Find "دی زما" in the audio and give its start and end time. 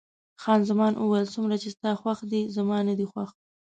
2.31-2.77